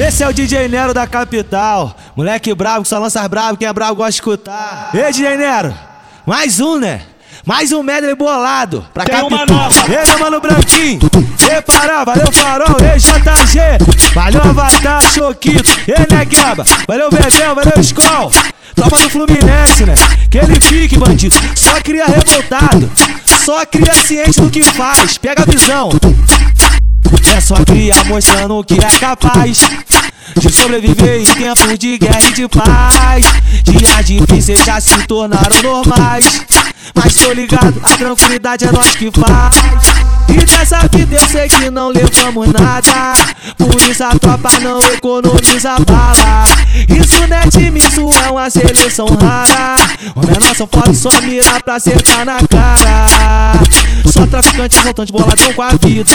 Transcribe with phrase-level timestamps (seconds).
[0.00, 1.94] Esse é o DJ Nero da capital.
[2.16, 4.90] Moleque brabo, que só lança brabo, quem é brabo gosta de escutar.
[4.94, 5.74] Ei, DJ Nero,
[6.24, 7.02] mais um, né?
[7.44, 9.68] Mais um medley bolado pra Tem capital.
[9.90, 11.00] Ei, meu mano Branquinho,
[11.50, 18.32] ei, Pará, valeu Farol, ei, JG, valeu Avatar, Choquito, ei, Negueba, valeu Bebel, valeu Skol.
[18.74, 19.94] Tropa do Fluminense, né?
[20.30, 22.90] Que ele fique, bandido, só cria revoltado,
[23.44, 25.90] só cria ciente do que faz, pega a visão.
[27.34, 29.58] É só cria mostrando que é capaz
[30.36, 33.24] de sobreviver em tempos de guerra e de paz.
[33.64, 36.42] Dias difíceis já se tornaram normais.
[36.94, 40.00] Mas tô ligado, a tranquilidade é nós que faz.
[40.28, 43.14] E dessa vida eu sei que não levamos nada.
[43.56, 46.44] Por isso a tropa não economiza bala.
[46.88, 49.76] Isso não é time, isso é uma seleção rara.
[50.14, 53.54] O menor são foda, só mira pra acertar na cara.
[54.06, 56.12] Só traficante, assaltante, boladão com a vida.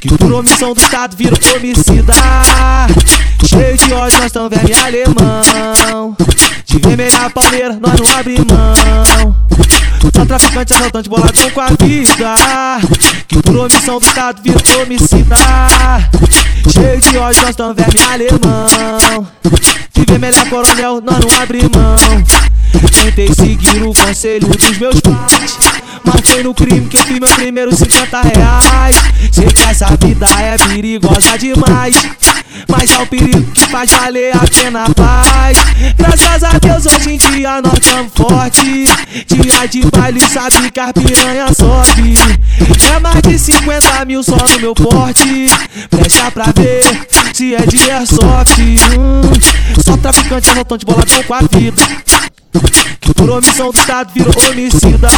[0.00, 2.12] Que por omissão do Estado virou homicida.
[3.46, 6.16] Cheio de ódio, nós tão velho e alemão.
[6.66, 9.36] De vermelha palmeira, nós não abre mão.
[10.14, 12.34] Só traficante, assaltante, boladão com a vida.
[13.26, 15.36] Que por omissão do Estado virou homicida.
[16.72, 19.60] Cheio de ódio, nós tão velho e alemão
[19.94, 22.24] De vermelha coronel, nós não abre mão.
[22.90, 25.58] Tentei seguir o conselho dos meus pais
[26.04, 28.96] Mas foi no crime que eu fiz meus primeiros 50 reais.
[29.30, 31.94] Sei que essa vida é perigosa demais
[32.68, 35.58] Mas é o perigo que faz valer a pena a paz
[35.96, 38.88] Graças a Deus hoje em dia nós estamos forte
[39.26, 42.18] Dia de baile sabe que as piranha sobe.
[42.94, 45.46] É mais de 50 mil só no meu porte.
[45.90, 48.60] Presta pra ver se é de airsoft
[48.96, 51.82] hum, Só traficante, assaltante, boladão com a vida.
[53.16, 55.08] Por omissão do Estado virou homicida.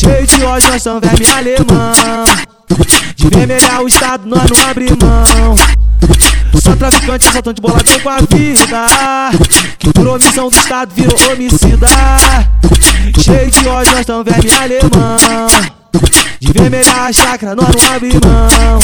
[0.00, 2.24] Cheio de ódio, nós somos verme alemão.
[3.16, 5.54] De vermelhar o Estado, nós não abre mão.
[6.62, 8.86] Só traficante, assaltante, boladão com a vida.
[9.94, 11.88] Por omissão do Estado virou homicida.
[13.22, 15.48] Cheio de ódio, nós somos verme alemão.
[15.92, 16.27] De
[16.58, 18.78] vermelhar a chácara, nós não abre mão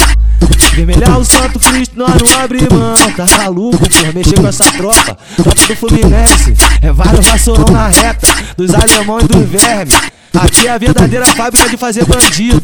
[0.75, 2.97] Vermelhar o Santo Cristo, nós não abre mão.
[3.17, 5.17] Tá maluco, porra, mexer com essa tropa.
[5.37, 8.27] Tropa do Fluminense, é vários vassourão na reta,
[8.57, 9.95] dos alemão e dos vermes.
[10.35, 12.61] Aqui é a verdadeira fábrica de fazer bandido.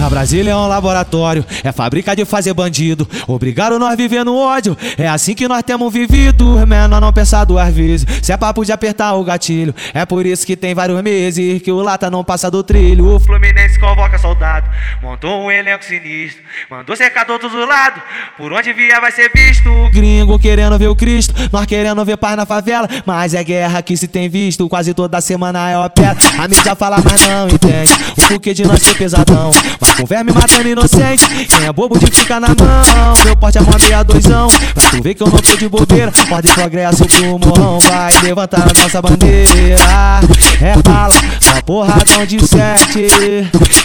[0.00, 3.08] A Brasília é um laboratório, é fábrica de fazer bandido.
[3.26, 6.66] Obrigaram nós viver no ódio, é assim que nós temos vivido.
[6.66, 9.74] Menor não pensar duas vezes, se é papo de apertar o gatilho.
[9.92, 13.16] É por isso que tem vários meses que o lata não passa do trilho.
[13.16, 14.70] O Fluminense convoca soldado,
[15.02, 18.00] montou um elenco sinistro, mandou cercar todos os lados.
[18.36, 19.68] Por onde vier vai ser visto.
[19.92, 22.88] Gringo querendo ver o Cristo, nós querendo ver paz na favela.
[23.04, 26.16] Mas é guerra que se tem visto, quase toda semana é opera.
[26.38, 29.50] A mídia fala, mas não entende o porquê de nós ser pesadão.
[29.80, 33.14] Mas com verme matando inocente, quem é bobo de ficar na mão.
[33.24, 36.12] Meu porte é uma meia doisão, pra tu ver que eu não tô de bobeira.
[36.30, 40.20] Ordem progresso pro morrão, vai levantar a nossa bandeira.
[40.60, 43.08] É bala, só porradão de sete.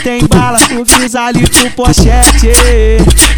[0.03, 2.52] Tem bala, tu quis ali pro pochete.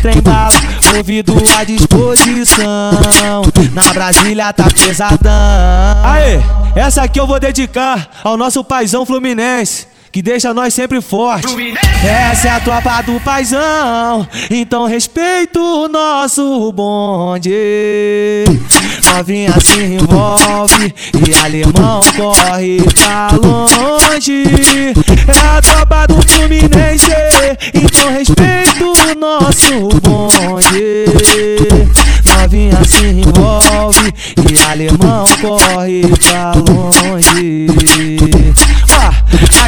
[0.01, 0.53] Tem bala,
[0.95, 3.43] ouvido à disposição.
[3.73, 5.31] Na Brasília tá pesadão.
[6.03, 6.39] Aê,
[6.75, 9.87] essa aqui eu vou dedicar ao nosso paizão fluminense.
[10.15, 11.53] Que deixa nós sempre forte.
[12.01, 14.25] Essa é a tropa do paizão.
[14.49, 17.51] Então respeita o nosso bonde.
[19.13, 20.95] Novinha se envolve
[21.27, 24.93] e alemão corre pra longe.
[25.27, 27.11] É a tropa do Fluminense.
[27.73, 31.05] Então respeita o nosso bonde.
[32.37, 34.13] Novinha se envolve
[34.49, 38.14] e alemão corre pra longe.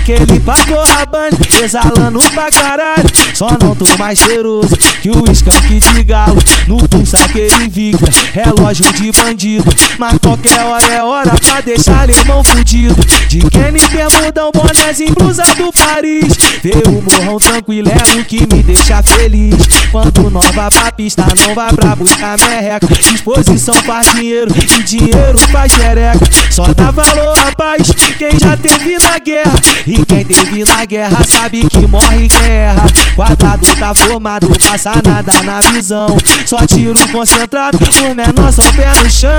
[0.07, 3.09] Ó, aquele paco rabane, exalando pra caralho.
[3.33, 6.37] Só não tô mais cheiroso que o skunk de galo.
[6.65, 9.65] No pulso aquele Victor, relógio de bandido.
[9.97, 12.95] Mas qualquer hora é hora pra deixar alemão fudido.
[13.27, 16.37] De Kenny, bermudão, bonézinho, blusa do Paris.
[16.63, 19.55] Ver o morrão tranquilo é o que me deixa feliz.
[19.91, 22.87] Quando nós vai pra pista, não vai pra buscar merreca.
[22.87, 26.25] Disposição faz dinheiro e dinheiro faz xereca.
[26.49, 29.53] Só dá valor a paz quem já teve na guerra.
[29.85, 32.85] E quem teve na guerra sabe que morre em guerra.
[33.15, 36.17] Quadrado tá formado, passa nada na visão.
[36.45, 39.29] Só tiro concentrado, o menor só pé no chão.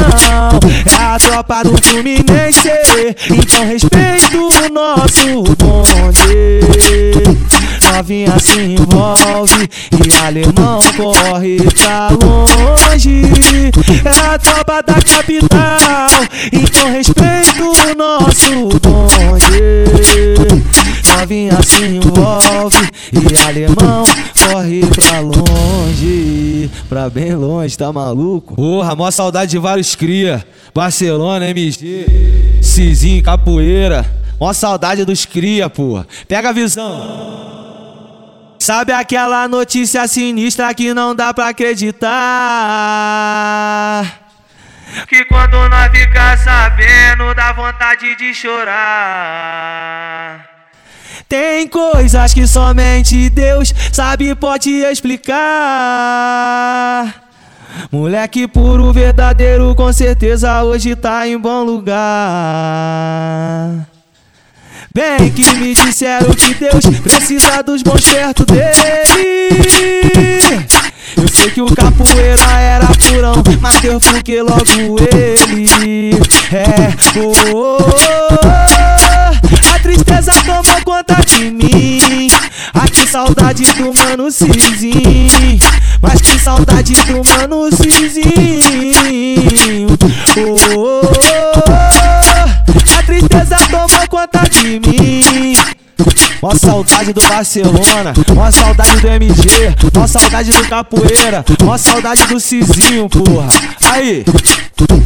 [0.87, 2.71] É a tropa do Fluminense,
[3.31, 6.61] então respeito o nosso bonde.
[7.93, 13.23] Novinha se envolve e alemão corre pra longe.
[14.05, 16.09] É a tropa da capital,
[16.53, 20.35] então respeito o nosso bonde.
[21.17, 24.05] Novinha se envolve e alemão
[24.47, 28.55] corre pra longe, pra bem longe, tá maluco?
[28.55, 30.45] Porra, mó saudade de vários cria.
[30.75, 32.07] Barcelona, MG,
[32.63, 34.07] Cizinho, Capoeira.
[34.39, 36.07] Mó saudade dos cria, porra.
[36.29, 37.68] Pega a visão.
[38.59, 42.09] Sabe aquela notícia sinistra que não dá pra acreditar?
[45.09, 49.79] Que quando nós ficar sabendo, dá vontade de chorar.
[51.29, 55.35] Tem coisas que somente Deus sabe pode explicar.
[57.93, 61.99] Moleque puro, verdadeiro, com certeza hoje tá em bom lugar.
[64.95, 68.69] Bem que me disseram que Deus precisa dos bons perto dele.
[71.17, 76.11] Eu sei que o capoeira era purão, mas Deus porque logo ele
[76.53, 76.95] é.
[77.19, 82.29] Oh, oh, oh, a tristeza tomou conta de mim.
[82.75, 85.61] Ai que saudade do mano Cizinho.
[86.01, 88.29] Mas que saudade do mano Cizinho.
[90.37, 91.28] Oh, oh, oh,
[94.31, 95.08] tomou conta de mim.
[96.69, 99.49] Saudade do Barcelona, mó saudade do MG,
[99.95, 103.49] mó saudade do Capoeira, mó saudade do Cizinho, porra.
[103.91, 104.23] Aí,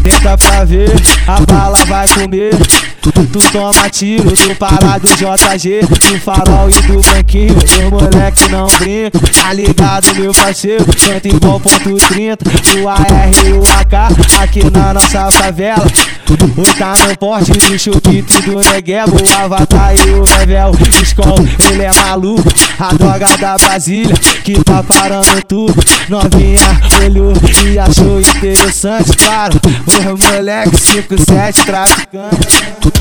[0.03, 0.91] tenta pra ver,
[1.25, 2.53] a bala vai comer.
[3.01, 7.55] Tu toma tiro do parado JG, do farol e do branquinho.
[7.79, 10.85] Meu moleque não brinca, tá ligado, meu parceiro?
[10.85, 12.45] Tanto igual ponto 30,
[12.81, 15.87] o AR e o AK, aqui na nossa favela.
[16.29, 20.73] O tá no porte do chupito e do neguebo, o avatar e o revel.
[21.03, 21.37] Skol,
[21.71, 24.15] ele é maluco, a droga da Brasília,
[24.45, 25.75] que tá parando tudo.
[26.09, 27.33] Novinha olhou
[27.67, 29.61] e achou interessante, claro.
[29.87, 32.93] O moleque 57 traficante.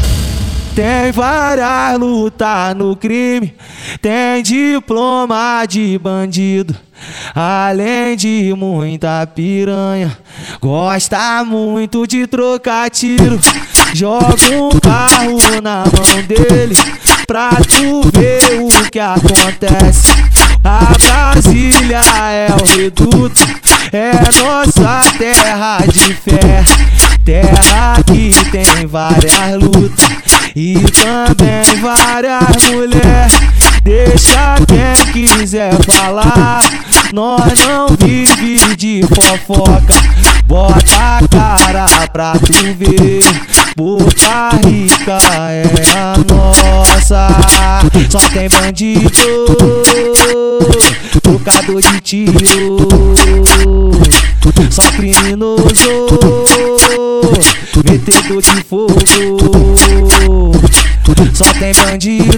[0.75, 3.53] Tem várias lutas no crime,
[4.01, 6.73] tem diploma de bandido.
[7.35, 10.17] Além de muita piranha,
[10.61, 13.39] gosta muito de trocar tiro.
[13.93, 16.75] Joga um carro na mão dele
[17.31, 20.09] pra tu ver o que acontece.
[20.65, 23.41] A Brasília é o reduto,
[23.93, 24.11] é
[24.43, 26.61] nossa terra de fé.
[27.23, 30.05] Terra que tem várias lutas
[30.53, 33.33] e também várias mulheres.
[33.81, 36.61] Deixa quem quiser falar,
[37.13, 39.93] nós não vive de fofoca.
[40.45, 43.23] Bota a cara pra tu ver,
[43.77, 45.17] Boca Rica
[45.49, 45.63] é
[45.97, 46.10] a
[47.11, 47.27] nossa.
[48.09, 49.09] Só tem bandido,
[51.21, 52.87] tocador de tiro,
[54.69, 55.61] só criminoso
[57.89, 58.95] metedor de fogo.
[61.33, 62.37] Só tem bandido,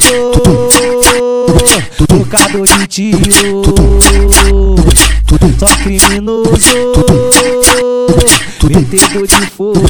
[2.08, 3.62] tocador de tiro.
[5.60, 6.52] Só criminoso,
[8.70, 9.82] metedor de fogo.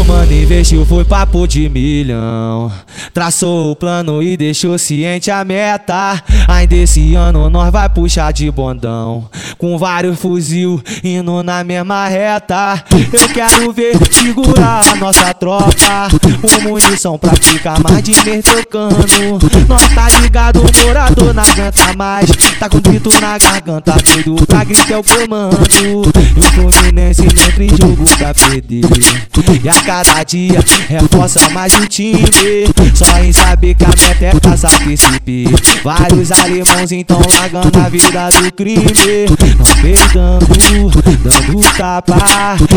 [0.00, 2.70] O mano investiu, foi papo de milhão.
[3.12, 6.22] Traçou o plano e deixou ciente a meta.
[6.48, 9.28] Ainda esse ano nós vai puxar de bondão.
[9.58, 12.82] Com vários fuzil indo na mesma reta.
[13.12, 16.08] Eu quero ver segurar a nossa tropa.
[16.40, 19.38] Com munição pra ficar mais de mês tocando.
[19.68, 22.30] Nós tá ligado, o morador não aguenta mais.
[22.58, 25.56] Tá com grito na garganta, doido pra gritar o comando.
[26.34, 28.84] E o Fluminense em jogo pra perder.
[29.62, 32.22] E a cada dia reforça mais o time.
[33.02, 35.46] Só em saber que a meta é caçar príncipe.
[35.82, 38.84] Vários alemãos então largando a vida do crime.
[39.58, 40.90] Não peidando,
[41.22, 42.16] dando tapa.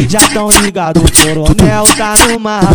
[0.10, 2.74] Já tão ligado, o coronel tá no mapa.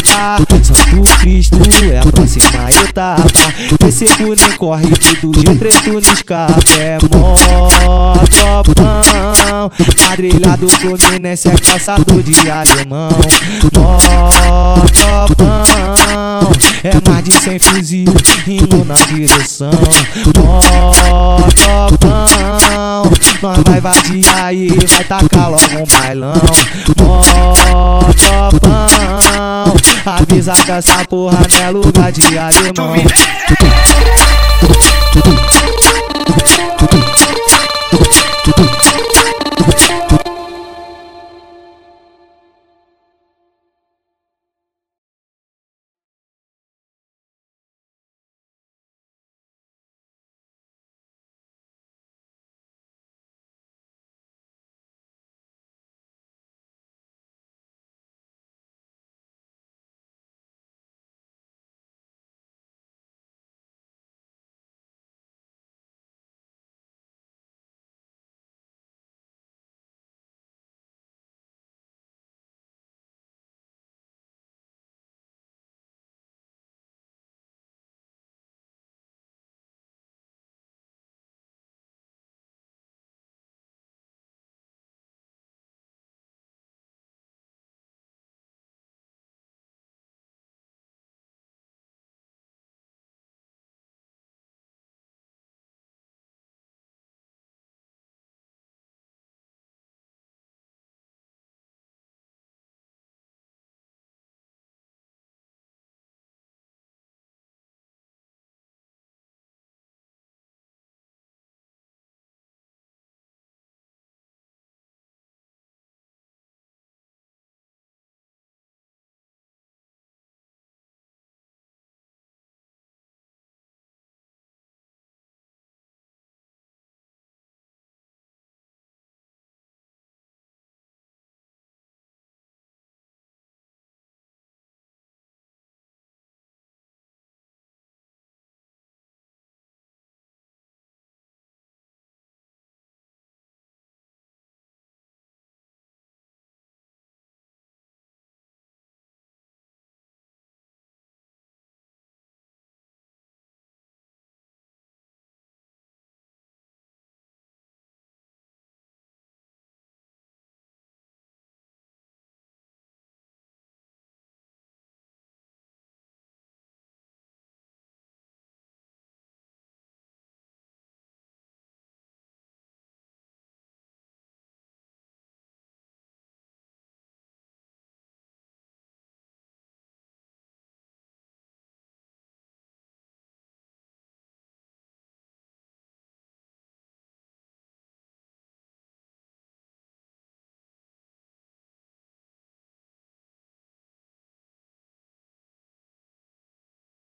[0.62, 1.58] Santo Cristo
[1.92, 3.88] é a próxima etapa.
[3.88, 4.88] Esse nem corre
[5.20, 6.78] tudo de preto no escape.
[6.78, 9.70] É mó tropão.
[9.98, 13.10] Quadrilhado Fluminense é caçador de alemão.
[13.74, 15.99] Mó tropão.
[17.10, 18.04] É mais de cem fuzil
[18.46, 19.72] indo na direção.
[20.36, 23.10] Mó tropão.
[23.42, 26.34] Nós vai vadiar e vai tacar logo um bailão.
[26.98, 29.74] Mó tropão.
[30.06, 32.94] Avisa que essa porra não é lugar de alemão.